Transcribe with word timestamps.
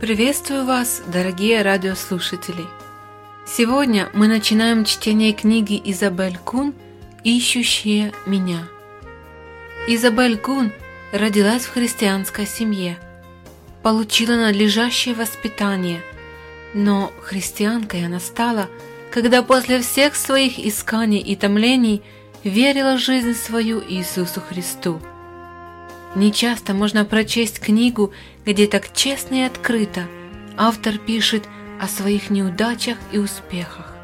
Приветствую 0.00 0.64
вас, 0.64 1.02
дорогие 1.12 1.60
радиослушатели! 1.60 2.64
Сегодня 3.46 4.08
мы 4.14 4.28
начинаем 4.28 4.86
чтение 4.86 5.34
книги 5.34 5.78
Изабель 5.84 6.38
Кун 6.38 6.72
«Ищущие 7.22 8.14
меня». 8.24 8.66
Изабель 9.86 10.38
Кун 10.38 10.72
родилась 11.12 11.66
в 11.66 11.74
христианской 11.74 12.46
семье, 12.46 12.96
получила 13.82 14.36
надлежащее 14.36 15.14
воспитание, 15.14 16.00
но 16.72 17.12
христианкой 17.20 18.06
она 18.06 18.20
стала, 18.20 18.70
когда 19.10 19.42
после 19.42 19.82
всех 19.82 20.16
своих 20.16 20.58
исканий 20.58 21.20
и 21.20 21.36
томлений 21.36 22.00
верила 22.42 22.96
жизнь 22.96 23.34
свою 23.34 23.82
Иисусу 23.86 24.40
Христу. 24.40 24.98
Нечасто 26.16 26.74
можно 26.74 27.04
прочесть 27.04 27.60
книгу, 27.60 28.12
где 28.44 28.66
так 28.66 28.92
честно 28.92 29.36
и 29.36 29.42
открыто 29.42 30.02
автор 30.56 30.98
пишет 30.98 31.44
о 31.80 31.86
своих 31.86 32.30
неудачах 32.30 32.98
и 33.12 33.18
успехах. 33.18 33.94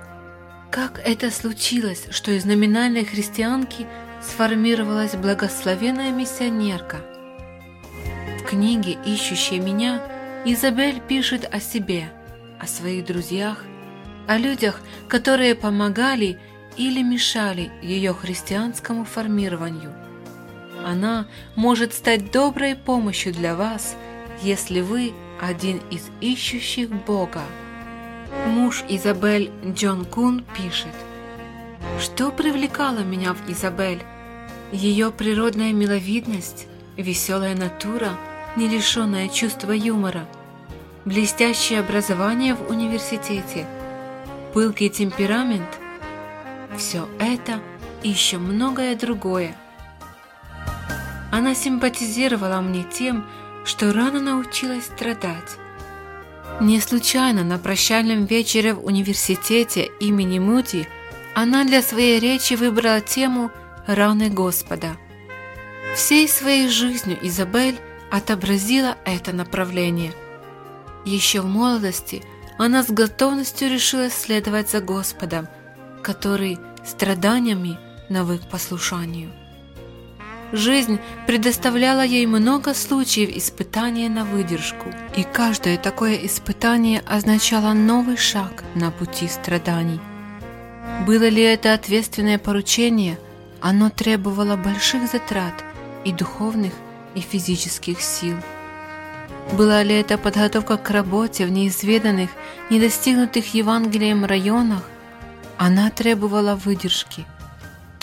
Как 0.71 1.01
это 1.05 1.33
случилось, 1.33 2.07
что 2.11 2.31
из 2.31 2.45
номинальной 2.45 3.05
христианки 3.05 3.87
сформировалась 4.23 5.15
благословенная 5.15 6.13
миссионерка? 6.13 6.99
В 8.41 8.49
книге 8.49 8.97
«Ищущая 9.05 9.61
меня» 9.61 10.01
Изабель 10.45 11.01
пишет 11.01 11.49
о 11.53 11.59
себе, 11.59 12.09
о 12.61 12.69
своих 12.69 13.05
друзьях, 13.05 13.65
о 14.29 14.39
людях, 14.39 14.81
которые 15.09 15.57
помогали 15.57 16.39
или 16.77 17.03
мешали 17.03 17.73
ее 17.83 18.15
христианскому 18.15 19.05
формированию– 19.05 19.93
она 20.87 21.27
может 21.57 21.93
стать 21.93 22.31
доброй 22.31 22.77
помощью 22.77 23.33
для 23.33 23.57
вас, 23.57 23.97
если 24.41 24.81
вы 24.81 25.13
один 25.41 25.81
из 25.91 26.11
ищущих 26.21 26.89
Бога. 26.91 27.43
Муж 28.47 28.85
Изабель 28.89 29.51
Джон 29.67 30.05
Кун 30.05 30.45
пишет, 30.57 30.95
«Что 31.99 32.31
привлекало 32.31 33.01
меня 33.01 33.35
в 33.35 33.51
Изабель? 33.51 34.03
Ее 34.71 35.11
природная 35.11 35.73
миловидность, 35.73 36.69
веселая 36.97 37.57
натура, 37.57 38.11
не 38.55 38.69
лишенная 38.69 39.29
чувства 39.29 39.73
юмора, 39.73 40.27
блестящее 41.05 41.81
образование 41.81 42.55
в 42.55 42.71
университете, 42.71 43.67
пылкий 44.55 44.89
темперамент– 44.89 45.69
все 46.79 47.09
это 47.19 47.61
и 48.03 48.11
еще 48.11 48.39
многое 48.39 48.95
другое– 48.95 49.57
она 51.37 51.55
симпатизировала 51.55 52.63
мне 52.63 52.83
тем, 52.83 53.27
что 53.67 53.93
рано 53.93 54.21
научилась 54.21 54.87
страдать. 54.87 55.59
Не 56.63 56.81
случайно 56.81 57.45
на 57.45 57.59
прощальном 57.59 58.25
вечере 58.25 58.73
в 58.73 58.83
университете 58.87 59.91
имени 60.01 60.39
Мути 60.39 60.89
она 61.35 61.65
для 61.65 61.83
своей 61.83 62.19
речи 62.21 62.55
выбрала 62.55 63.03
тему 63.03 63.51
«Раны 63.87 64.31
Господа». 64.31 64.97
Всей 65.95 66.27
своей 66.27 66.69
жизнью 66.69 67.19
Изабель 67.21 67.79
отобразила 68.11 68.97
это 69.05 69.35
направление. 69.35 70.15
Еще 71.05 71.43
в 71.43 71.47
молодости 71.47 72.23
она 72.57 72.83
с 72.83 72.91
готовностью 72.91 73.71
решила 73.71 74.09
следовать 74.09 74.71
за 74.71 74.81
Господом, 74.81 75.49
который 76.03 76.59
страданиями 76.87 77.79
навык 78.09 78.49
послушанию. 78.51 79.31
Жизнь 80.53 81.01
предоставляла 81.27 82.05
ей 82.05 82.25
много 82.27 82.73
случаев 82.73 83.37
испытания 83.37 84.09
на 84.09 84.25
выдержку, 84.25 84.93
и 85.17 85.25
каждое 85.25 85.77
такое 85.77 86.15
испытание 86.25 87.03
означало 87.05 87.73
новый 87.73 88.17
шаг 88.17 88.63
на 88.77 88.93
пути 88.93 89.27
страданий. 89.27 90.01
Было 91.05 91.29
ли 91.29 91.43
это 91.43 91.75
ответственное 91.75 92.39
поручение, 92.39 93.19
оно 93.61 93.91
требовало 93.91 94.57
больших 94.57 95.11
затрат 95.11 95.65
и 96.05 96.13
духовных, 96.13 96.73
и 97.17 97.21
физических 97.21 98.01
сил. 98.01 98.37
Была 99.53 99.83
ли 99.83 99.95
это 99.95 100.17
подготовка 100.17 100.77
к 100.77 100.91
работе 100.91 101.47
в 101.47 101.51
неизведанных, 101.51 102.31
недостигнутых 102.71 103.55
Евангелием 103.55 104.25
районах, 104.25 104.89
она 105.59 105.91
требовала 105.91 106.55
выдержки– 106.55 107.25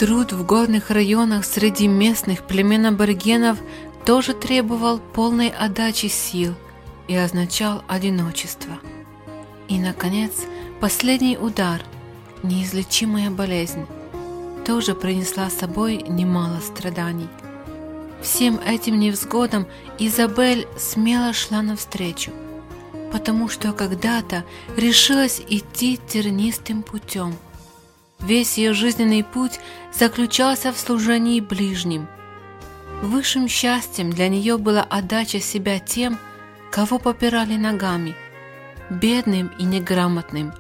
Труд 0.04 0.34
в 0.34 0.46
горных 0.46 0.90
районах 0.90 1.46
среди 1.46 1.88
местных 1.88 2.44
племен 2.46 2.88
аборигенов 2.88 3.58
тоже 4.06 4.34
требовал 4.34 5.00
полной 5.00 5.48
отдачи 5.48 6.08
сил 6.08 6.56
и 7.08 7.16
означал 7.16 7.86
одиночество. 7.88 8.74
И, 9.70 9.80
наконец, 9.80 10.34
последний 10.82 11.38
удар, 11.38 11.82
неизлечимая 12.44 13.32
болезнь, 13.32 13.86
тоже 14.66 14.94
принесла 14.94 15.50
с 15.50 15.60
собой 15.60 16.04
немало 16.06 16.60
страданий. 16.60 17.30
Всем 18.22 18.60
этим 18.60 19.00
невзгодам 19.00 19.68
Изабель 20.00 20.68
смело 20.78 21.32
шла 21.32 21.62
навстречу, 21.62 22.32
потому 23.14 23.48
что 23.48 23.72
когда-то 23.72 24.44
решилась 24.76 25.42
идти 25.48 25.98
тернистым 26.10 26.84
путем– 26.84 27.38
Весь 28.24 28.58
ее 28.58 28.74
жизненный 28.74 29.24
путь 29.24 29.60
заключался 29.94 30.72
в 30.72 30.80
служении 30.80 31.42
ближним. 31.42 32.08
Высшим 33.02 33.50
счастьем 33.50 34.12
для 34.12 34.30
нее 34.30 34.58
была 34.58 34.82
отдача 34.82 35.42
себя 35.42 35.80
тем, 35.80 36.18
кого 36.72 37.00
попирали 37.00 37.58
ногами, 37.58 38.16
бедным 38.90 39.52
и 39.60 39.66
неграмотным. 39.66 40.54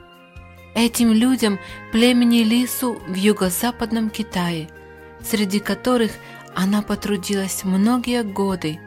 Этим 0.76 1.14
людям 1.14 1.58
племени 1.94 2.44
Лису 2.44 3.00
в 3.08 3.14
юго-западном 3.14 4.10
Китае, 4.10 4.68
среди 5.24 5.60
которых 5.60 6.12
она 6.54 6.82
потрудилась 6.82 7.64
многие 7.64 8.24
годы. 8.24 8.80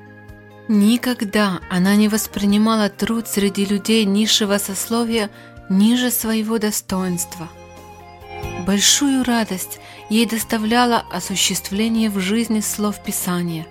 Никогда 0.68 1.60
она 1.70 1.96
не 1.96 2.08
воспринимала 2.08 2.90
труд 2.90 3.26
среди 3.26 3.64
людей 3.64 4.04
низшего 4.04 4.58
сословия 4.58 5.30
ниже 5.70 6.10
своего 6.10 6.58
достоинства– 6.58 7.48
Большую 8.66 9.22
радость 9.22 9.78
ей 10.10 10.26
доставляло 10.26 11.04
осуществление 11.12 12.10
в 12.10 12.18
жизни 12.18 12.58
слов 12.58 13.00
Писания. 13.00 13.64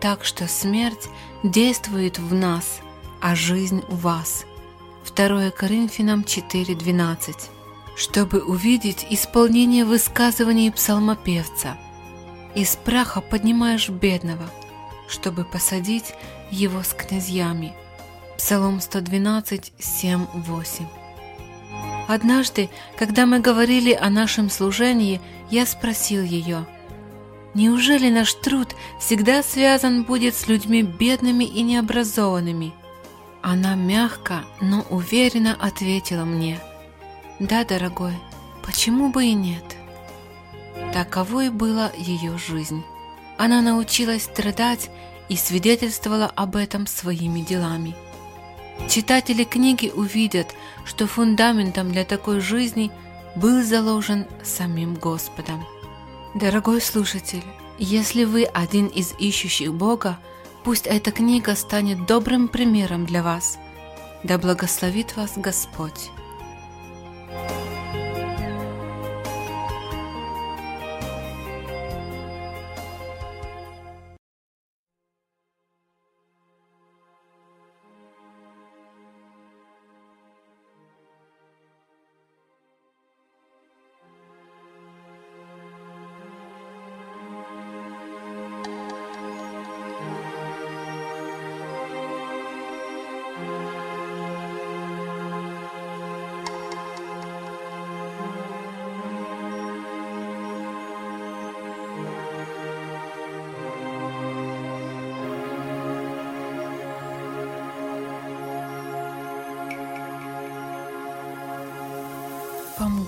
Так 0.00 0.24
что 0.24 0.48
смерть 0.48 1.10
действует 1.42 2.18
в 2.18 2.32
нас, 2.32 2.80
а 3.20 3.34
жизнь 3.34 3.82
в 3.86 4.00
вас. 4.00 4.46
2 5.14 5.50
Коринфянам 5.50 6.22
4.12 6.22 7.34
Чтобы 7.96 8.40
увидеть 8.40 9.06
исполнение 9.10 9.84
высказываний 9.84 10.72
псалмопевца 10.72 11.76
«Из 12.54 12.76
праха 12.76 13.20
поднимаешь 13.20 13.90
бедного, 13.90 14.48
чтобы 15.06 15.44
посадить 15.44 16.14
его 16.50 16.82
с 16.82 16.94
князьями» 16.94 17.74
Псалом 18.38 18.80
112, 18.80 19.74
7, 19.78 20.26
8 20.32 21.03
Однажды, 22.06 22.68
когда 22.96 23.24
мы 23.26 23.40
говорили 23.40 23.92
о 23.92 24.10
нашем 24.10 24.50
служении, 24.50 25.20
я 25.50 25.64
спросил 25.66 26.22
ее, 26.22 26.66
«Неужели 27.54 28.10
наш 28.10 28.34
труд 28.34 28.74
всегда 29.00 29.42
связан 29.42 30.02
будет 30.02 30.34
с 30.34 30.46
людьми 30.48 30.82
бедными 30.82 31.44
и 31.44 31.62
необразованными?» 31.62 32.74
Она 33.42 33.74
мягко, 33.74 34.44
но 34.60 34.84
уверенно 34.90 35.54
ответила 35.54 36.24
мне, 36.24 36.60
«Да, 37.38 37.64
дорогой, 37.64 38.14
почему 38.64 39.10
бы 39.10 39.26
и 39.26 39.34
нет?» 39.34 39.64
Таковой 40.92 41.50
была 41.50 41.90
ее 41.96 42.38
жизнь. 42.38 42.82
Она 43.36 43.60
научилась 43.60 44.24
страдать 44.24 44.90
и 45.28 45.36
свидетельствовала 45.36 46.26
об 46.26 46.56
этом 46.56 46.86
своими 46.86 47.40
делами. 47.40 47.94
Читатели 48.88 49.44
книги 49.44 49.90
увидят, 49.94 50.54
что 50.84 51.06
фундаментом 51.06 51.90
для 51.90 52.04
такой 52.04 52.40
жизни 52.40 52.90
был 53.34 53.62
заложен 53.62 54.26
самим 54.42 54.94
Господом. 54.94 55.64
Дорогой 56.34 56.80
слушатель, 56.80 57.44
если 57.78 58.24
вы 58.24 58.44
один 58.44 58.86
из 58.86 59.14
ищущих 59.18 59.72
Бога, 59.72 60.18
пусть 60.64 60.86
эта 60.86 61.10
книга 61.10 61.54
станет 61.56 62.06
добрым 62.06 62.48
примером 62.48 63.06
для 63.06 63.22
вас. 63.22 63.58
Да 64.22 64.38
благословит 64.38 65.16
вас 65.16 65.32
Господь. 65.36 66.10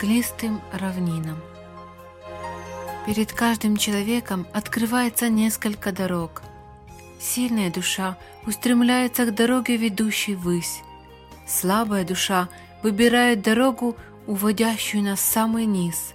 По 0.06 0.08
мглистым 0.08 0.61
равнинам. 0.73 1.43
Перед 3.06 3.32
каждым 3.32 3.76
человеком 3.76 4.47
открывается 4.53 5.29
несколько 5.29 5.91
дорог. 5.91 6.43
Сильная 7.19 7.73
душа 7.73 8.17
устремляется 8.47 9.26
к 9.26 9.35
дороге, 9.35 9.76
ведущей 9.76 10.37
ввысь. 10.37 10.82
Слабая 11.44 12.05
душа 12.05 12.49
выбирает 12.85 13.43
дорогу, 13.43 13.97
уводящую 14.29 15.03
на 15.03 15.17
самый 15.17 15.67
низ. 15.67 16.14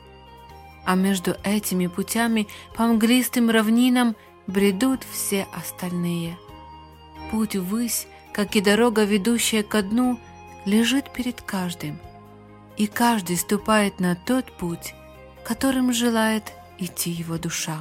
А 0.85 0.95
между 0.95 1.35
этими 1.44 1.87
путями 1.87 2.47
по 2.75 2.83
мглистым 2.83 3.49
равнинам 3.49 4.15
бредут 4.47 5.01
все 5.11 5.47
остальные. 5.53 6.37
Путь 7.29 7.57
ввысь, 7.57 8.07
как 8.31 8.55
и 8.55 8.61
дорога, 8.61 9.03
ведущая 9.03 9.63
ко 9.63 9.81
дну, 9.81 10.17
лежит 10.63 11.11
перед 11.11 11.41
каждым– 11.41 11.99
и 12.81 12.88
каждый 12.88 13.38
ступает 13.38 14.00
на 14.00 14.16
тот 14.16 14.51
путь, 14.57 14.95
которым 15.44 15.94
желает 15.94 16.51
идти 16.80 17.12
его 17.12 17.38
душа. 17.38 17.78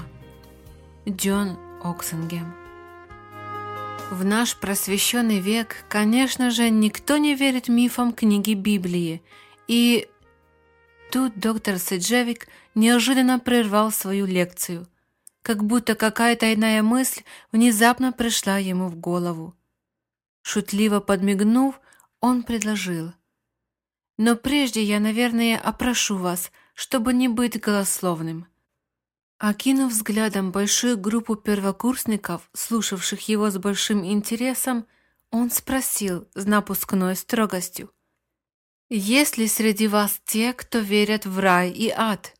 Джон 1.09 1.57
Оксенгем 1.83 2.55
В 4.11 4.27
наш 4.27 4.59
просвещенный 4.59 5.41
век, 5.41 5.87
конечно 5.89 6.51
же, 6.51 6.69
никто 6.69 7.17
не 7.17 7.35
верит 7.35 7.69
мифам 7.69 8.13
книги 8.13 8.53
Библии, 8.53 9.23
и 9.69 10.07
тут 11.11 11.33
доктор 11.39 11.79
Седжевик 11.79 12.49
неожиданно 12.75 13.39
прервал 13.39 13.91
свою 13.91 14.27
лекцию, 14.27 14.87
как 15.41 15.65
будто 15.65 15.95
какая-то 15.95 16.53
иная 16.53 16.83
мысль 16.83 17.23
внезапно 17.53 18.13
пришла 18.13 18.59
ему 18.59 18.89
в 18.89 18.97
голову. 18.97 19.55
Шутливо 20.43 21.01
подмигнув, 21.01 21.81
он 22.21 22.43
предложил– 22.43 23.15
но 24.21 24.37
прежде 24.37 24.83
я, 24.83 25.01
наверное, 25.01 25.59
опрошу 25.59 26.19
вас, 26.19 26.53
чтобы 26.75 27.15
не 27.15 27.29
быть 27.29 27.59
голословным». 27.59 28.47
Окинув 29.39 29.93
взглядом 29.93 30.53
большую 30.53 30.99
группу 30.99 31.37
первокурсников, 31.37 32.51
слушавших 32.53 33.27
его 33.31 33.49
с 33.49 33.57
большим 33.57 34.05
интересом, 34.05 34.87
он 35.31 35.51
спросил 35.51 36.29
с 36.35 36.45
напускной 36.45 37.17
строгостью. 37.17 37.91
«Есть 38.91 39.39
ли 39.39 39.49
среди 39.49 39.89
вас 39.89 40.21
те, 40.27 40.53
кто 40.53 40.81
верят 40.81 41.25
в 41.25 41.39
рай 41.39 41.71
и 41.71 41.89
ад? 41.89 42.35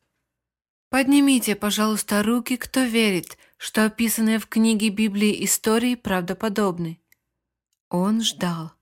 Поднимите, 0.89 1.55
пожалуйста, 1.55 2.21
руки, 2.21 2.57
кто 2.57 2.83
верит, 2.83 3.39
что 3.57 3.85
описанные 3.85 4.37
в 4.37 4.45
книге 4.45 4.89
Библии 4.89 5.43
истории 5.43 5.95
правдоподобны». 5.95 7.01
Он 7.89 8.21
ждал. 8.21 8.73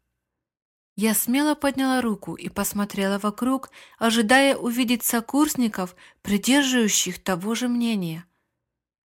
Я 1.01 1.13
смело 1.13 1.55
подняла 1.55 2.01
руку 2.01 2.35
и 2.35 2.49
посмотрела 2.49 3.19
вокруг, 3.19 3.69
ожидая 3.99 4.57
увидеть 4.57 5.05
сокурсников, 5.05 5.95
придерживающих 6.23 7.23
того 7.23 7.55
же 7.55 7.69
мнения. 7.69 8.25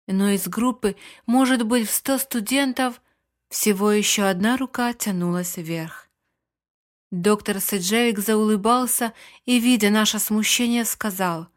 Но 0.07 0.29
из 0.29 0.47
группы, 0.47 0.95
может 1.27 1.67
быть, 1.67 1.89
в 1.89 1.93
сто 1.93 2.19
студентов, 2.19 3.03
всего 3.49 3.91
еще 3.91 4.23
одна 4.23 4.57
рука 4.57 4.93
тянулась 4.93 5.57
вверх. 5.57 6.09
Доктор 7.11 7.59
Седжевик 7.59 8.21
заулыбался 8.21 9.13
и, 9.45 9.59
видя 9.59 9.91
наше 9.91 10.21
смущение, 10.21 10.85
сказал, 10.85 11.49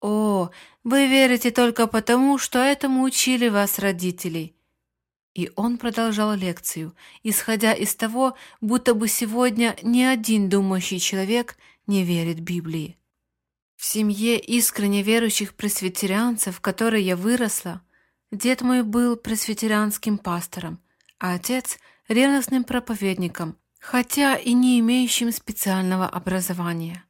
«О, 0.00 0.50
вы 0.82 1.06
верите 1.06 1.52
только 1.52 1.86
потому, 1.86 2.38
что 2.38 2.58
этому 2.58 3.04
учили 3.04 3.48
вас 3.48 3.78
родители. 3.78 4.55
И 5.36 5.52
он 5.54 5.76
продолжал 5.76 6.32
лекцию, 6.32 6.96
исходя 7.22 7.74
из 7.74 7.94
того, 7.94 8.38
будто 8.62 8.94
бы 8.94 9.06
сегодня 9.06 9.76
ни 9.82 10.00
один 10.00 10.48
думающий 10.48 10.98
человек 10.98 11.58
не 11.86 12.04
верит 12.04 12.40
Библии. 12.40 12.96
В 13.76 13.84
семье 13.84 14.40
искренне 14.40 15.02
верующих 15.02 15.52
пресвитерианцев, 15.52 16.56
в 16.56 16.60
которой 16.62 17.02
я 17.02 17.16
выросла, 17.16 17.82
дед 18.32 18.62
мой 18.62 18.82
был 18.82 19.14
пресвитерианским 19.16 20.16
пастором, 20.16 20.80
а 21.18 21.34
отец– 21.34 21.78
ревностным 22.08 22.64
проповедником, 22.64 23.58
хотя 23.78 24.36
и 24.36 24.54
не 24.54 24.80
имеющим 24.80 25.32
специального 25.32 26.08
образования. 26.08 27.04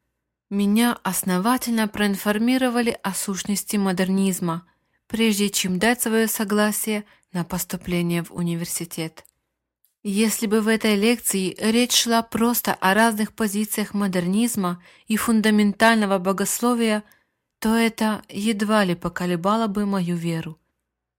Меня 0.51 0.99
основательно 1.05 1.87
проинформировали 1.87 2.99
о 3.05 3.15
сущности 3.15 3.77
модернизма, 3.77 4.67
прежде 5.07 5.51
чем 5.51 5.79
дать 5.79 6.03
свое 6.03 6.29
согласие 6.29 7.05
на 7.33 7.45
поступление 7.45 8.23
в 8.23 8.33
университет. 8.33 9.25
Если 10.03 10.47
бы 10.47 10.61
в 10.61 10.69
этой 10.69 10.95
лекции 10.95 11.57
речь 11.59 11.95
шла 11.95 12.23
просто 12.23 12.75
о 12.75 12.95
разных 12.95 13.33
позициях 13.33 13.93
модернизма 13.93 14.81
и 15.09 15.17
фундаментального 15.17 16.19
богословия, 16.19 17.03
то 17.59 17.75
это 17.75 18.23
едва 18.29 18.85
ли 18.85 18.95
поколебало 18.95 19.67
бы 19.67 19.85
мою 19.85 20.15
веру. 20.15 20.61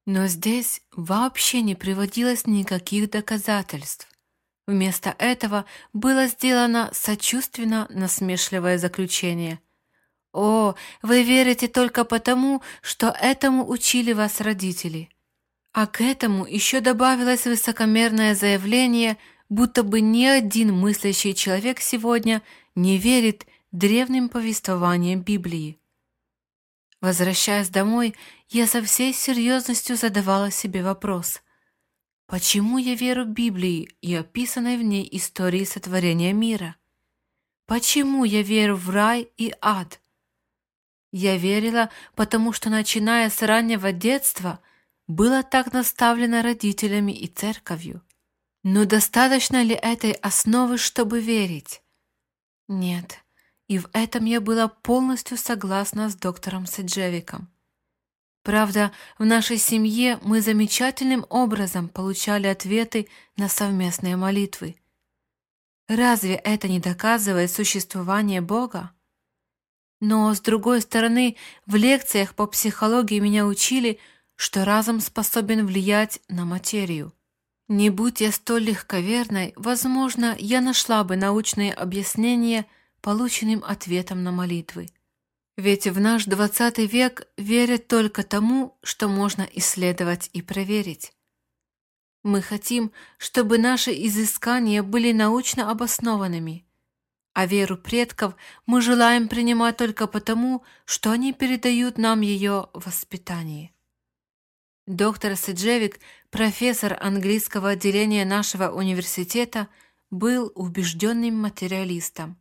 Но 0.06 0.28
здесь 0.28 0.82
вообще 0.94 1.62
не 1.62 1.76
приводилось 1.76 2.48
никаких 2.48 3.10
доказательств. 3.10 4.08
Вместо 4.68 5.16
этого 5.20 5.66
было 5.92 6.28
сделано 6.28 6.90
сочувственно 6.94 7.88
насмешливое 7.90 8.78
заключение. 8.78 9.60
«О, 10.38 10.76
вы 11.02 11.24
верите 11.24 11.68
только 11.68 12.04
потому, 12.04 12.62
что 12.84 13.08
этому 13.08 13.68
учили 13.68 14.14
вас 14.14 14.40
родители». 14.40 15.10
А 15.74 15.88
к 15.88 16.00
этому 16.00 16.46
еще 16.46 16.80
добавилось 16.80 17.48
высокомерное 17.48 18.36
заявление, 18.36 19.18
будто 19.50 19.82
бы 19.82 20.00
ни 20.00 20.26
один 20.26 20.76
мыслящий 20.76 21.34
человек 21.34 21.80
сегодня 21.80 22.44
не 22.76 23.00
верит 23.00 23.48
древним 23.72 24.30
повествованиям 24.30 25.22
Библии. 25.22 25.80
Возвращаясь 27.02 27.70
домой, 27.70 28.14
я 28.50 28.68
со 28.68 28.84
всей 28.84 29.14
серьезностью 29.14 29.96
задавала 29.96 30.52
себе 30.52 30.84
вопрос. 30.84 31.42
Почему 32.28 32.78
я 32.78 32.94
верю 32.94 33.26
Библии 33.26 33.90
и 34.02 34.14
описанной 34.14 34.78
в 34.78 34.84
ней 34.84 35.10
истории 35.14 35.64
сотворения 35.64 36.32
мира? 36.32 36.76
Почему 37.66 38.24
я 38.24 38.44
верю 38.44 38.76
в 38.76 38.92
рай 38.92 39.32
и 39.38 39.52
ад? 39.62 40.00
Я 41.12 41.38
верила, 41.38 41.90
потому 42.16 42.54
что, 42.54 42.70
начиная 42.70 43.30
с 43.30 43.42
раннего 43.42 43.92
детства, 43.92 44.60
было 45.08 45.44
так 45.44 45.72
наставлено 45.72 46.42
родителями 46.42 47.14
и 47.14 47.28
церковью. 47.28 48.02
Но 48.64 48.86
достаточно 48.86 49.64
ли 49.64 49.74
этой 49.74 50.12
основы, 50.12 50.78
чтобы 50.78 51.22
верить? 51.22 51.82
Нет, 52.68 53.24
и 53.68 53.80
в 53.80 53.90
этом 53.94 54.26
я 54.26 54.42
была 54.42 54.68
полностью 54.68 55.38
согласна 55.38 56.10
с 56.10 56.16
доктором 56.16 56.66
Седжевиком. 56.66 57.50
Правда, 58.44 58.92
в 59.18 59.26
нашей 59.26 59.58
семье 59.58 60.20
мы 60.22 60.42
замечательным 60.42 61.26
образом 61.30 61.90
получали 61.90 62.48
ответы 62.48 63.08
на 63.36 63.50
совместные 63.50 64.16
молитвы. 64.16 64.78
Разве 65.88 66.36
это 66.36 66.68
не 66.68 66.80
доказывает 66.80 67.52
существование 67.52 68.42
Бога? 68.42 68.92
Но, 70.00 70.34
с 70.34 70.42
другой 70.42 70.82
стороны, 70.82 71.36
в 71.66 71.76
лекциях 71.76 72.36
по 72.36 72.48
психологии 72.48 73.20
меня 73.20 73.46
учили– 73.46 74.00
что 74.38 74.64
разум 74.64 75.02
способен 75.02 75.66
влиять 75.66 76.22
на 76.30 76.46
материю. 76.46 77.12
Не 77.68 77.90
будь 77.90 78.22
я 78.22 78.32
столь 78.32 78.66
легковерной, 78.66 79.52
возможно, 79.58 80.36
я 80.40 80.62
нашла 80.62 81.04
бы 81.04 81.18
научные 81.18 81.74
объяснения 81.74 82.66
полученным 83.02 83.64
ответом 83.66 84.24
на 84.24 84.32
молитвы. 84.32 84.90
Ведь 85.58 85.88
в 85.88 86.00
наш 86.00 86.26
двадцатый 86.26 86.86
век 86.86 87.28
верят 87.36 87.88
только 87.88 88.24
тому, 88.24 88.78
что 88.84 89.08
можно 89.08 89.42
исследовать 89.54 90.30
и 90.34 90.42
проверить. 90.42 91.14
Мы 92.24 92.42
хотим, 92.42 92.92
чтобы 93.18 93.58
наши 93.58 93.92
изыскания 93.92 94.84
были 94.84 95.12
научно 95.12 95.72
обоснованными, 95.72 96.66
а 97.38 97.46
веру 97.46 97.78
предков 97.78 98.36
мы 98.66 98.82
желаем 98.82 99.28
принимать 99.28 99.78
только 99.78 100.08
потому, 100.08 100.64
что 100.86 101.12
они 101.12 101.34
передают 101.34 102.00
нам 102.00 102.22
ее 102.22 102.68
воспитание. 102.74 103.70
Доктор 104.88 105.36
Сиджевик, 105.36 106.00
профессор 106.32 106.98
английского 107.00 107.70
отделения 107.70 108.26
нашего 108.26 108.72
университета, 108.72 109.68
был 110.10 110.52
убежденным 110.56 111.40
материалистом. 111.40 112.40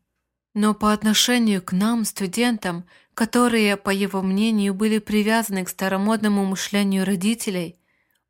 Но 0.55 0.73
по 0.73 0.95
отношению 0.95 1.61
к 1.61 1.73
нам, 1.73 2.07
студентам, 2.07 2.87
которые, 3.13 3.77
по 3.77 3.91
его 3.91 4.23
мнению, 4.23 4.73
были 4.73 4.99
привязаны 4.99 5.67
к 5.67 5.69
старомодному 5.69 6.47
мышлению 6.47 7.05
родителей, 7.05 7.77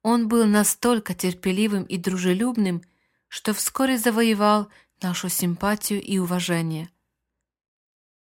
он 0.02 0.26
был 0.26 0.46
настолько 0.46 1.14
терпеливым 1.14 1.84
и 1.84 1.96
дружелюбным, 1.96 2.82
что 3.28 3.54
вскоре 3.54 3.98
завоевал 3.98 4.68
нашу 5.02 5.28
симпатию 5.28 6.02
и 6.02 6.18
уважение. 6.18 6.90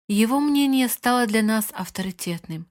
Его 0.09 0.41
мнение 0.41 0.89
стало 0.89 1.27
для 1.27 1.43
нас 1.43 1.69
авторитетным. 1.73 2.67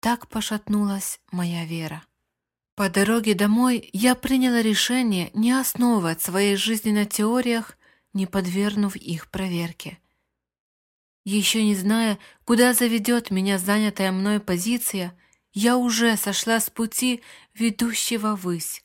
Так 0.00 0.28
пошатнулась 0.28 1.20
моя 1.30 1.64
вера. 1.64 2.04
По 2.74 2.88
дороге 2.88 3.34
домой 3.34 3.90
я 3.92 4.14
приняла 4.14 4.62
решение 4.62 5.30
не 5.34 5.52
основывать 5.52 6.22
своей 6.22 6.56
жизни 6.56 6.92
на 6.92 7.06
теориях, 7.06 7.76
не 8.12 8.26
подвергнув 8.26 8.94
их 8.94 9.30
проверке. 9.30 9.98
Еще 11.24 11.62
не 11.64 11.74
зная, 11.74 12.18
куда 12.44 12.72
заведет 12.72 13.30
меня 13.30 13.58
занятая 13.58 14.12
мной 14.12 14.40
позиция, 14.40 15.18
я 15.52 15.76
уже 15.76 16.16
сошла 16.16 16.60
с 16.60 16.70
пути, 16.70 17.22
ведущего 17.52 18.36
ввысь, 18.36 18.84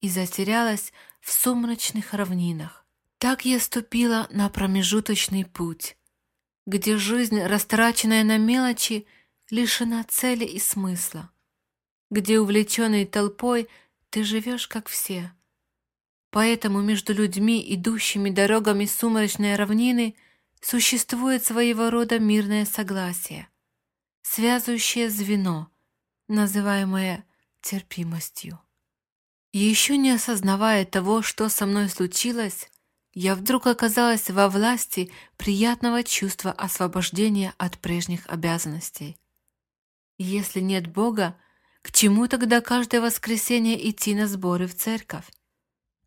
и 0.00 0.08
затерялась 0.08 0.92
в 1.20 1.30
сумрачных 1.32 2.14
равнинах. 2.14 2.79
Так 3.20 3.44
я 3.44 3.60
ступила 3.60 4.26
на 4.30 4.48
промежуточный 4.48 5.44
путь, 5.44 5.98
где 6.64 6.96
жизнь, 6.96 7.38
растраченная 7.38 8.24
на 8.24 8.38
мелочи, 8.38 9.06
лишена 9.50 10.04
цели 10.04 10.46
и 10.46 10.58
смысла, 10.58 11.30
где 12.08 12.40
увлеченный 12.40 13.04
толпой 13.04 13.68
ты 14.08 14.24
живешь 14.24 14.66
как 14.68 14.88
все. 14.88 15.34
Поэтому 16.30 16.80
между 16.80 17.12
людьми, 17.12 17.62
идущими 17.74 18.30
дорогами 18.30 18.86
сумрачной 18.86 19.54
равнины, 19.54 20.16
существует 20.62 21.44
своего 21.44 21.90
рода 21.90 22.18
мирное 22.18 22.64
согласие, 22.64 23.50
связывающее 24.22 25.10
звено, 25.10 25.70
называемое 26.26 27.26
терпимостью. 27.60 28.58
Еще 29.52 29.98
не 29.98 30.12
осознавая 30.12 30.86
того, 30.86 31.20
что 31.20 31.50
со 31.50 31.66
мной 31.66 31.90
случилось, 31.90 32.70
я 33.12 33.34
вдруг 33.34 33.66
оказалась 33.66 34.30
во 34.30 34.48
власти 34.48 35.10
приятного 35.36 36.04
чувства 36.04 36.52
освобождения 36.52 37.54
от 37.58 37.78
прежних 37.78 38.26
обязанностей. 38.28 39.16
Если 40.18 40.60
нет 40.60 40.86
Бога, 40.86 41.36
к 41.82 41.92
чему 41.92 42.28
тогда 42.28 42.60
каждое 42.60 43.00
воскресенье 43.00 43.90
идти 43.90 44.14
на 44.14 44.26
сборы 44.28 44.66
в 44.66 44.76
церковь? 44.76 45.24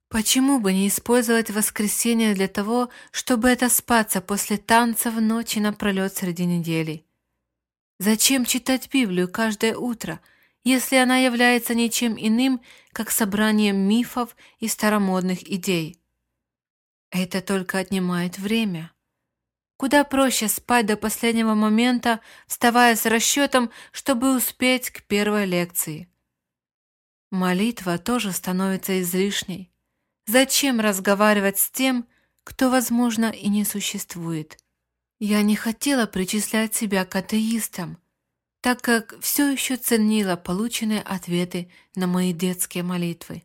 Почему 0.08 0.60
бы 0.60 0.74
не 0.74 0.88
использовать 0.88 1.50
воскресенье 1.50 2.36
для 2.36 2.48
того, 2.48 2.90
чтобы 3.12 3.52
отоспаться 3.52 4.22
после 4.22 4.58
танца 4.58 5.10
в 5.10 5.20
ночи 5.20 5.58
напролет 5.58 6.16
среди 6.16 6.46
недели? 6.46 7.04
Зачем 7.98 8.46
читать 8.46 8.90
Библию 8.94 9.28
каждое 9.28 9.76
утро, 9.76 10.22
если 10.64 10.98
она 10.98 11.18
является 11.18 11.74
ничем 11.74 12.16
иным, 12.16 12.62
как 12.92 13.10
собранием 13.10 13.78
мифов 13.78 14.36
и 14.60 14.68
старомодных 14.68 15.42
идей? 15.52 16.03
Это 17.14 17.42
только 17.42 17.78
отнимает 17.78 18.40
время. 18.40 18.92
Куда 19.78 20.04
проще 20.04 20.48
спать 20.48 20.88
до 20.88 20.98
последнего 20.98 21.54
момента, 21.54 22.22
вставая 22.48 22.96
с 22.96 23.06
расчетом, 23.06 23.70
чтобы 23.92 24.36
успеть 24.36 24.90
к 24.90 25.04
первой 25.04 25.46
лекции. 25.46 26.10
Молитва 27.30 28.00
тоже 28.00 28.32
становится 28.32 29.00
излишней. 29.00 29.72
Зачем 30.26 30.80
разговаривать 30.80 31.60
с 31.60 31.70
тем, 31.70 32.08
кто, 32.44 32.72
возможно, 32.72 33.26
и 33.30 33.48
не 33.48 33.64
существует? 33.64 34.58
Я 35.20 35.44
не 35.44 35.56
хотела 35.56 36.08
причислять 36.08 36.74
себя 36.74 37.06
к 37.06 37.16
атеистам, 37.16 38.00
так 38.62 38.82
как 38.82 39.20
все 39.22 39.52
еще 39.52 39.76
ценила 39.76 40.36
полученные 40.36 41.02
ответы 41.02 41.72
на 41.94 42.08
мои 42.08 42.34
детские 42.34 42.84
молитвы. 42.84 43.44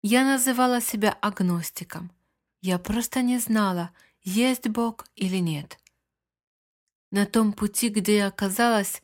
Я 0.00 0.24
называла 0.24 0.80
себя 0.80 1.12
агностиком. 1.20 2.12
Я 2.60 2.78
просто 2.78 3.22
не 3.22 3.38
знала, 3.38 3.90
есть 4.22 4.68
Бог 4.68 5.06
или 5.14 5.36
нет. 5.36 5.78
На 7.10 7.24
том 7.24 7.52
пути, 7.52 7.88
где 7.88 8.18
я 8.18 8.26
оказалась, 8.26 9.02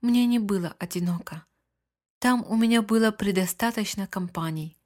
мне 0.00 0.26
не 0.26 0.38
было 0.38 0.74
одиноко. 0.78 1.44
Там 2.18 2.44
у 2.48 2.56
меня 2.56 2.82
было 2.82 3.10
предостаточно 3.10 4.06
компаний. 4.06 4.76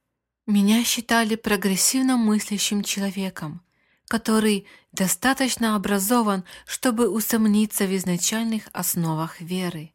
Меня 0.46 0.82
считали 0.84 1.36
прогрессивно 1.36 2.16
мыслящим 2.16 2.82
человеком, 2.82 3.62
который 4.06 4.66
достаточно 4.92 5.76
образован, 5.76 6.44
чтобы 6.66 7.08
усомниться 7.08 7.86
в 7.86 7.94
изначальных 7.96 8.68
основах 8.72 9.40
веры. 9.40 9.92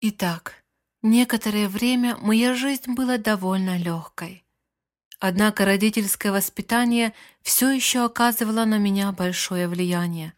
Итак, 0.00 0.64
некоторое 1.02 1.68
время 1.68 2.16
моя 2.18 2.54
жизнь 2.54 2.92
была 2.94 3.16
довольно 3.16 3.78
легкой. 3.78 4.44
Однако 5.20 5.66
родительское 5.66 6.32
воспитание 6.32 7.12
все 7.42 7.70
еще 7.70 8.06
оказывало 8.06 8.64
на 8.64 8.78
меня 8.78 9.12
большое 9.12 9.68
влияние. 9.68 10.32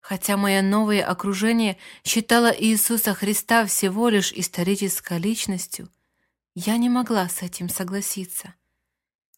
Хотя 0.00 0.38
мое 0.38 0.62
новое 0.62 1.04
окружение 1.04 1.76
считало 2.02 2.50
Иисуса 2.50 3.12
Христа 3.12 3.66
всего 3.66 4.08
лишь 4.08 4.32
исторической 4.32 5.18
личностью, 5.18 5.90
я 6.54 6.78
не 6.78 6.88
могла 6.88 7.28
с 7.28 7.42
этим 7.42 7.68
согласиться. 7.68 8.54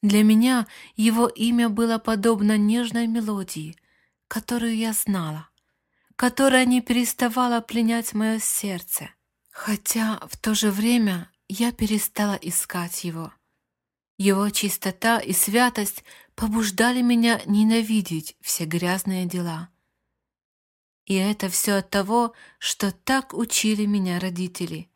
Для 0.03 0.23
меня 0.23 0.69
его 0.95 1.27
имя 1.27 1.69
было 1.69 1.99
подобно 1.99 2.57
нежной 2.57 3.09
мелодии, 3.09 3.77
которую 4.29 4.77
я 4.77 4.93
знала, 4.93 5.49
которая 6.15 6.65
не 6.65 6.81
переставала 6.81 7.61
пленять 7.61 8.15
мое 8.15 8.39
сердце, 8.39 9.11
хотя 9.51 10.21
в 10.29 10.37
то 10.37 10.55
же 10.55 10.71
время 10.71 11.29
я 11.49 11.73
перестала 11.73 12.39
искать 12.41 13.03
его. 13.03 13.33
Его 14.17 14.49
чистота 14.51 15.19
и 15.19 15.33
святость 15.33 16.05
побуждали 16.35 17.03
меня 17.03 17.41
ненавидеть 17.47 18.37
все 18.41 18.65
грязные 18.65 19.27
дела. 19.27 19.71
И 21.07 21.15
это 21.15 21.49
все 21.49 21.73
от 21.75 21.91
того, 21.91 22.33
что 22.59 22.93
так 22.93 23.35
учили 23.35 23.85
меня 23.87 24.21
родители. 24.21 24.89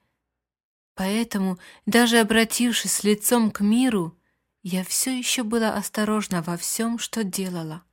Поэтому, 0.95 1.59
даже 1.87 2.19
обратившись 2.19 3.05
лицом 3.05 3.51
к 3.51 3.61
миру, 3.61 4.19
я 4.63 4.85
все 4.85 5.17
еще 5.17 5.43
была 5.43 5.75
осторожна 5.75 6.43
во 6.43 6.57
всем, 6.57 6.99
что 6.99 7.25
делала. 7.25 7.85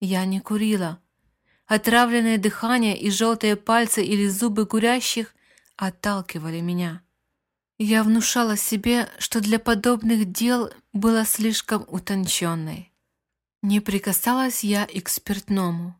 Я 0.00 0.24
не 0.24 0.40
курила. 0.40 1.00
Отравленное 1.66 2.38
дыхание 2.38 3.00
и 3.00 3.10
желтые 3.10 3.56
пальцы 3.56 4.04
или 4.04 4.26
зубы 4.26 4.66
курящих 4.66 5.34
отталкивали 5.76 6.60
меня. 6.60 7.02
Я 7.84 8.04
внушала 8.04 8.56
себе, 8.56 9.10
что 9.18 9.40
для 9.40 9.58
подобных 9.58 10.30
дел 10.30 10.70
была 10.92 11.24
слишком 11.24 11.84
утонченной. 11.88 12.92
Не 13.60 13.80
прикасалась 13.80 14.62
я 14.62 14.84
и 14.84 15.00
к 15.00 15.08
спиртному. 15.08 15.96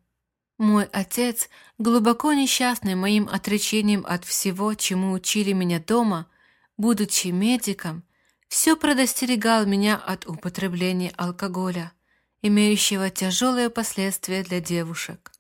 Мой 0.59 0.85
отец, 0.85 1.49
глубоко 1.79 2.35
несчастный 2.35 2.95
моим 2.95 3.29
отречением 3.29 4.07
от 4.07 4.25
всего, 4.25 4.75
чему 4.75 5.11
учили 5.11 5.53
меня 5.55 5.81
дома, 5.81 6.29
будучи 6.77 7.29
медиком, 7.29 8.05
все 8.47 8.77
предостерегал 8.77 9.67
меня 9.67 9.97
от 9.97 10.25
употребления 10.29 11.13
алкоголя, 11.17 11.91
имеющего 12.43 13.11
тяжелые 13.11 13.71
последствия 13.71 14.45
для 14.45 14.61
девушек. 14.61 15.33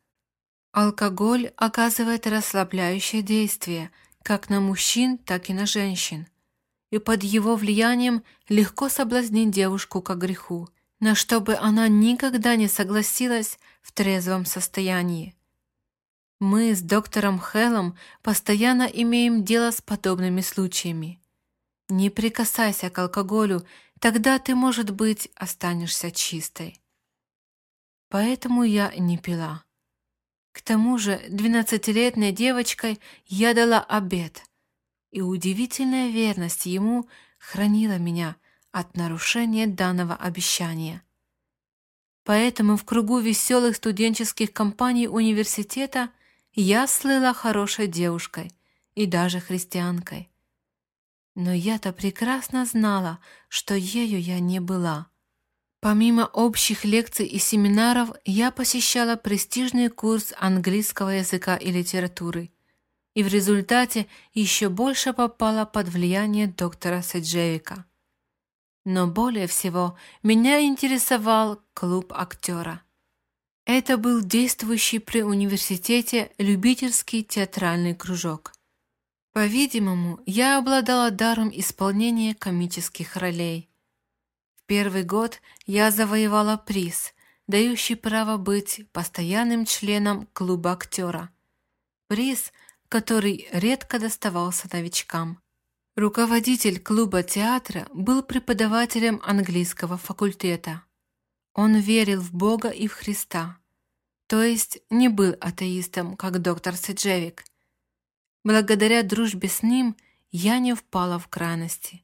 Алкоголь 0.73 1.53
оказывает 1.57 2.27
расслабляющее 2.27 3.23
действие 3.23 3.93
как 4.23 4.49
на 4.49 4.61
мужчин, 4.61 5.19
так 5.19 5.51
и 5.51 5.55
на 5.55 5.67
женщин 5.67 6.27
и 6.93 6.99
под 6.99 7.25
его 7.25 7.57
влиянием 7.57 8.23
легко 8.49 8.91
соблазнить 8.91 9.51
девушку 9.51 10.03
к 10.03 10.15
греху, 10.15 10.69
на 11.01 11.15
что 11.15 11.41
бы 11.41 11.57
она 11.57 11.89
никогда 11.89 12.55
не 12.55 12.69
согласилась 12.69 13.59
в 13.81 13.93
трезвом 13.93 14.45
состоянии. 14.45 15.35
Мы 16.39 16.75
с 16.75 16.83
доктором 16.83 17.41
Хеллом 17.41 17.97
постоянно 18.21 18.83
имеем 18.83 19.43
дело 19.43 19.71
с 19.71 19.81
подобными 19.81 20.43
случаями. 20.43 21.19
Не 21.89 22.11
прикасайся 22.11 22.91
к 22.91 22.99
алкоголю, 22.99 23.67
тогда 23.99 24.39
ты, 24.39 24.55
может 24.55 24.91
быть, 24.91 25.31
останешься 25.35 26.11
чистой. 26.11 26.79
Поэтому 28.11 28.65
я 28.65 28.93
не 28.99 29.17
пила. 29.17 29.65
К 30.53 30.61
тому 30.63 30.99
же 30.99 31.21
двенадцатилетней 31.29 32.33
девочкой 32.33 33.01
я 33.27 33.55
дала 33.55 33.81
обед– 33.81 34.43
и 35.13 35.21
удивительная 35.21 36.09
верность 36.09 36.67
ему 36.67 37.09
хранила 37.39 37.99
меня 37.99 38.37
от 38.73 38.97
нарушения 38.97 39.67
данного 39.67 40.17
обещания. 40.17 41.03
Поэтому 42.25 42.77
в 42.77 42.85
кругу 42.85 43.19
веселых 43.19 43.77
студенческих 43.77 44.53
компаний 44.53 45.09
университета 45.09 46.11
я 46.55 46.87
слыла 46.87 47.35
хорошей 47.35 47.87
девушкой 47.87 48.53
и 48.95 49.07
даже 49.07 49.39
христианкой. 49.39 50.31
Но 51.35 51.53
я-то 51.53 51.93
прекрасно 51.93 52.65
знала, 52.65 53.19
что 53.49 53.75
ею 53.75 54.21
я 54.21 54.39
не 54.41 54.61
была. 54.61 55.09
Помимо 55.83 56.23
общих 56.33 56.87
лекций 56.87 57.27
и 57.27 57.39
семинаров, 57.39 58.13
я 58.25 58.51
посещала 58.51 59.17
престижный 59.17 59.91
курс 59.91 60.33
английского 60.39 61.11
языка 61.11 61.57
и 61.57 61.71
литературы– 61.71 62.51
и 63.15 63.23
в 63.23 63.29
результате 63.29 64.07
еще 64.33 64.69
больше 64.69 65.13
попала 65.13 65.65
под 65.65 65.89
влияние 65.89 66.47
доктора 66.47 67.03
Седжевика. 67.03 67.85
Но 68.85 69.07
более 69.07 69.47
всего 69.47 69.97
меня 70.23 70.61
интересовал 70.63 71.61
клуб 71.75 72.13
актера. 72.15 72.83
Это 73.65 73.97
был 73.97 74.23
действующий 74.23 74.99
при 74.99 75.23
университете 75.23 76.33
любительский 76.39 77.23
театральный 77.23 77.95
кружок. 77.95 78.53
По-видимому, 79.33 80.21
я 80.27 80.59
обладала 80.59 81.11
даром 81.11 81.51
исполнения 81.55 82.35
комических 82.35 83.17
ролей. 83.17 83.71
Первый 84.73 85.03
год 85.03 85.43
я 85.67 85.91
завоевала 85.91 86.57
приз, 86.57 87.13
дающий 87.47 87.95
право 87.95 88.39
быть 88.39 88.91
постоянным 88.93 89.67
членом 89.67 90.27
клуба 90.33 90.73
актера. 90.73 91.29
Приз, 92.07 92.55
который 92.89 93.51
редко 93.53 93.99
доставался 93.99 94.71
новичкам. 94.73 95.43
Руководитель 95.95 96.81
клуба 96.81 97.23
театра 97.23 97.87
был 97.93 98.23
преподавателем 98.23 99.21
английского 99.23 99.99
факультета. 99.99 100.83
Он 101.53 101.77
верил 101.77 102.23
в 102.23 102.33
Бога 102.33 102.71
и 102.71 102.89
в 102.89 102.95
Христа, 102.95 103.59
то 104.27 104.43
есть 104.43 104.79
не 104.89 105.11
был 105.11 105.37
атеистом, 105.39 106.17
как 106.17 106.41
доктор 106.41 106.77
Седжевик. 106.77 107.45
Благодаря 108.43 109.03
дружбе 109.03 109.51
с 109.51 109.63
ним 109.63 109.97
я 110.31 110.59
не 110.61 110.73
впала 110.75 111.19
в 111.19 111.29
крайности. 111.29 112.03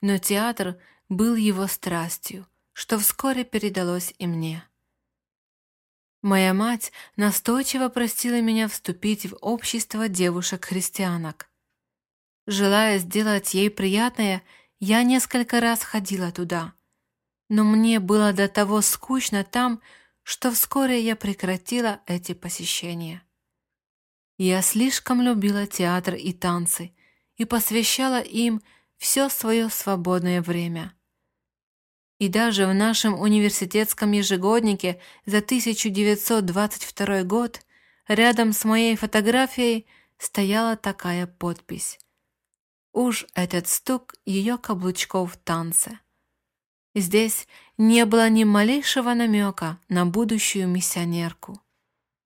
Но 0.00 0.18
театр 0.18 0.78
был 1.10 1.34
его 1.34 1.66
страстью, 1.66 2.46
что 2.72 2.98
вскоре 2.98 3.44
передалось 3.44 4.14
и 4.18 4.26
мне. 4.26 4.64
Моя 6.22 6.54
мать 6.54 6.92
настойчиво 7.16 7.88
просила 7.88 8.40
меня 8.40 8.68
вступить 8.68 9.26
в 9.26 9.36
общество 9.40 10.08
девушек-христианок. 10.08 11.50
Желая 12.46 12.98
сделать 12.98 13.54
ей 13.54 13.70
приятное, 13.70 14.42
я 14.78 15.02
несколько 15.02 15.60
раз 15.60 15.82
ходила 15.82 16.30
туда. 16.30 16.74
Но 17.48 17.64
мне 17.64 17.98
было 17.98 18.32
до 18.32 18.48
того 18.48 18.80
скучно 18.80 19.42
там, 19.42 19.80
что 20.22 20.52
вскоре 20.52 21.02
я 21.02 21.16
прекратила 21.16 22.00
эти 22.06 22.34
посещения. 22.34 23.22
Я 24.38 24.62
слишком 24.62 25.22
любила 25.22 25.66
театр 25.66 26.14
и 26.14 26.32
танцы 26.32 26.94
и 27.36 27.44
посвящала 27.44 28.20
им 28.20 28.62
все 28.96 29.28
свое 29.28 29.70
свободное 29.70 30.40
время. 30.40 30.94
И 32.20 32.28
даже 32.28 32.66
в 32.66 32.74
нашем 32.74 33.18
университетском 33.18 34.12
ежегоднике 34.12 35.00
за 35.24 35.38
1922 35.38 37.22
год 37.24 37.62
рядом 38.08 38.52
с 38.52 38.64
моей 38.64 38.94
фотографией 38.94 39.86
стояла 40.18 40.76
такая 40.76 41.26
подпись 41.26 41.98
Уж 42.92 43.26
этот 43.34 43.68
стук 43.68 44.16
ее 44.26 44.58
каблучков 44.58 45.32
в 45.32 45.36
танце. 45.38 45.98
Здесь 46.94 47.48
не 47.78 48.04
было 48.04 48.28
ни 48.28 48.44
малейшего 48.44 49.14
намека 49.14 49.78
на 49.88 50.04
будущую 50.04 50.68
миссионерку. 50.68 51.62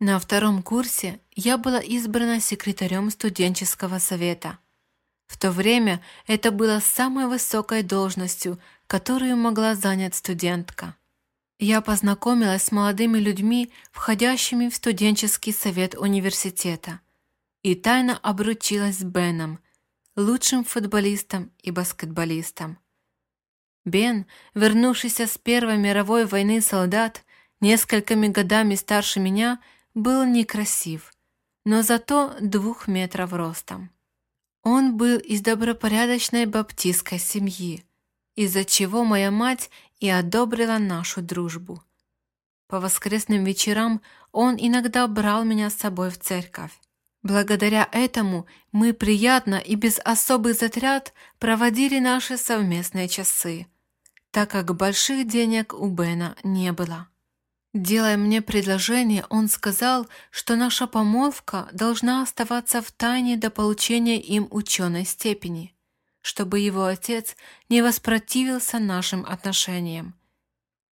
На 0.01 0.19
втором 0.19 0.65
курсе 0.65 1.21
я 1.37 1.57
была 1.57 1.79
избрана 1.79 2.41
секретарем 2.41 3.11
студенческого 3.11 4.01
совета. 4.01 4.59
В 5.27 5.39
то 5.39 5.51
время 5.51 6.03
это 6.27 6.51
было 6.51 6.81
самой 6.81 7.27
высокой 7.27 7.83
должностью, 7.83 8.59
которую 8.87 9.37
могла 9.37 9.75
занять 9.75 10.15
студентка. 10.15 10.97
Я 11.59 11.81
познакомилась 11.81 12.65
с 12.65 12.73
молодыми 12.73 13.19
людьми, 13.19 13.73
входящими 13.93 14.69
в 14.69 14.75
студенческий 14.75 15.53
совет 15.53 15.95
университета, 15.95 17.01
и 17.63 17.75
тайно 17.75 18.19
обручилась 18.19 18.99
с 18.99 19.05
Беном, 19.05 19.61
лучшим 20.17 20.65
футболистом 20.65 21.53
и 21.63 21.71
баскетболистом. 21.71 22.79
Бен, 23.85 24.27
вернувшийся 24.55 25.27
с 25.27 25.39
Первой 25.39 25.77
мировой 25.77 26.25
войны 26.27 26.61
солдат, 26.61 27.25
несколькими 27.61 28.29
годами 28.29 28.75
старше 28.75 29.21
меня, 29.21 29.61
был 29.95 30.25
некрасив, 30.25 31.13
но 31.65 31.83
зато 31.83 32.35
двух 32.41 32.89
метров 32.89 33.33
ростом. 33.33 33.91
Он 34.63 34.97
был 34.97 35.19
из 35.19 35.43
добропорядочной 35.43 36.47
баптистской 36.47 37.19
семьи, 37.19 37.85
из-за 38.37 38.65
чего 38.65 39.05
моя 39.05 39.31
мать 39.31 39.71
и 40.01 40.09
одобрила 40.09 40.79
нашу 40.79 41.23
дружбу. 41.23 41.83
По 42.69 42.81
воскресным 42.81 43.45
вечерам 43.45 44.01
он 44.33 44.57
иногда 44.59 45.07
брал 45.07 45.45
меня 45.45 45.71
с 45.71 45.75
собой 45.75 46.11
в 46.11 46.19
церковь. 46.19 46.73
Благодаря 47.23 47.89
этому 47.93 48.47
мы 48.73 48.93
приятно 48.93 49.55
и 49.55 49.77
без 49.77 49.99
особых 50.05 50.57
затрат 50.57 51.15
проводили 51.39 51.99
наши 51.99 52.37
совместные 52.37 53.09
часы, 53.09 53.67
так 54.31 54.51
как 54.51 54.77
больших 54.77 55.27
денег 55.27 55.73
у 55.73 55.89
Бена 55.89 56.37
не 56.43 56.73
было. 56.73 57.09
Делая 57.73 58.17
мне 58.17 58.41
предложение, 58.41 59.25
он 59.31 59.49
сказал, 59.49 60.07
что 60.31 60.55
наша 60.55 60.87
помолвка 60.87 61.69
должна 61.73 62.23
оставаться 62.23 62.81
в 62.81 62.93
тайне 62.93 63.37
до 63.37 63.51
получения 63.51 64.21
им 64.21 64.47
ученой 64.51 65.05
степени, 65.05 65.74
чтобы 66.25 66.59
его 66.59 66.87
отец 66.87 67.37
не 67.69 67.83
воспротивился 67.83 68.81
нашим 68.81 69.25
отношениям. 69.25 70.15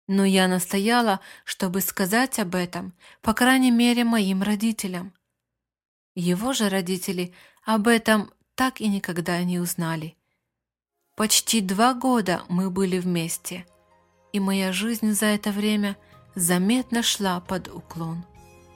Но 0.06 0.24
я 0.24 0.46
настояла, 0.46 1.18
чтобы 1.44 1.80
сказать 1.80 2.38
об 2.38 2.54
этом, 2.54 2.92
по 3.22 3.34
крайней 3.34 3.70
мере, 3.72 4.04
моим 4.04 4.42
родителям– 4.42 5.12
его 6.14 6.52
же 6.52 6.68
родители 6.68 7.32
об 7.64 7.88
этом 7.88 8.30
так 8.54 8.80
и 8.80 8.88
никогда 8.88 9.42
не 9.42 9.58
узнали. 9.58 10.16
Почти 11.16 11.60
два 11.60 11.94
года 11.94 12.42
мы 12.48 12.70
были 12.70 12.98
вместе, 12.98 13.66
и 14.32 14.40
моя 14.40 14.72
жизнь 14.72 15.12
за 15.12 15.26
это 15.26 15.50
время 15.52 15.96
заметно 16.34 17.02
шла 17.02 17.40
под 17.40 17.68
уклон. 17.68 18.24